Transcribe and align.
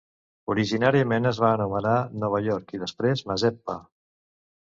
Originàriament 0.51 1.31
es 1.31 1.41
va 1.43 1.51
anomenar 1.57 1.93
Nova 2.23 2.41
York 2.47 2.73
i 2.77 2.81
després 2.85 3.23
Mazeppa. 3.33 3.77